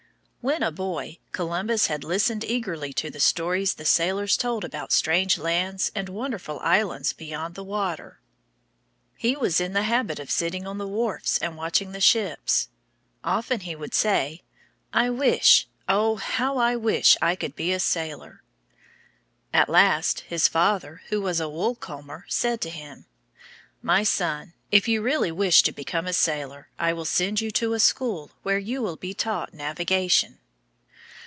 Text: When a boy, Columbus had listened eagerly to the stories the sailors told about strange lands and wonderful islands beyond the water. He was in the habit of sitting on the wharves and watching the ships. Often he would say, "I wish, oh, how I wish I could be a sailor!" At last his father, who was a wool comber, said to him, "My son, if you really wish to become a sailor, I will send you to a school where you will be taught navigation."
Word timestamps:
When 0.43 0.63
a 0.63 0.71
boy, 0.71 1.19
Columbus 1.33 1.85
had 1.85 2.03
listened 2.03 2.43
eagerly 2.43 2.91
to 2.93 3.11
the 3.11 3.19
stories 3.19 3.75
the 3.75 3.85
sailors 3.85 4.35
told 4.35 4.65
about 4.65 4.91
strange 4.91 5.37
lands 5.37 5.91
and 5.93 6.09
wonderful 6.09 6.59
islands 6.61 7.13
beyond 7.13 7.53
the 7.53 7.63
water. 7.63 8.19
He 9.15 9.35
was 9.37 9.61
in 9.61 9.73
the 9.73 9.83
habit 9.83 10.17
of 10.19 10.31
sitting 10.31 10.65
on 10.65 10.79
the 10.79 10.87
wharves 10.87 11.37
and 11.43 11.55
watching 11.57 11.91
the 11.91 12.01
ships. 12.01 12.69
Often 13.23 13.59
he 13.59 13.75
would 13.75 13.93
say, 13.93 14.41
"I 14.91 15.11
wish, 15.11 15.67
oh, 15.87 16.15
how 16.15 16.57
I 16.57 16.75
wish 16.75 17.15
I 17.21 17.35
could 17.35 17.55
be 17.55 17.71
a 17.71 17.79
sailor!" 17.79 18.41
At 19.53 19.69
last 19.69 20.21
his 20.21 20.47
father, 20.47 21.03
who 21.09 21.21
was 21.21 21.39
a 21.39 21.47
wool 21.49 21.75
comber, 21.75 22.25
said 22.29 22.61
to 22.61 22.71
him, 22.71 23.05
"My 23.83 24.01
son, 24.01 24.53
if 24.71 24.87
you 24.87 25.01
really 25.01 25.33
wish 25.33 25.63
to 25.63 25.71
become 25.73 26.07
a 26.07 26.13
sailor, 26.13 26.69
I 26.79 26.93
will 26.93 27.03
send 27.03 27.41
you 27.41 27.51
to 27.51 27.73
a 27.73 27.79
school 27.79 28.31
where 28.43 28.59
you 28.59 28.81
will 28.81 28.95
be 28.95 29.13
taught 29.13 29.53
navigation." 29.53 30.37